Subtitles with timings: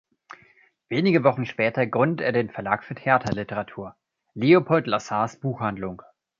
[0.89, 3.95] Wenige Wochen später gründete er den Verlag für Theaterliteratur
[4.33, 6.01] „Leopold Lassar´s Buchhandlung“.